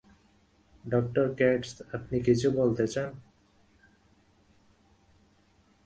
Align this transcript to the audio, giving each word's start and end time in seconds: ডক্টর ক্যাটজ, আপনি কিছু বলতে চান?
ডক্টর 0.83 1.25
ক্যাটজ, 1.35 1.69
আপনি 1.93 2.17
কিছু 2.19 2.47
বলতে 2.51 2.85
চান? 2.87 3.11